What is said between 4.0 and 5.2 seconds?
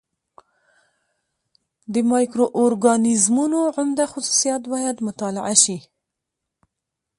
خصوصیات باید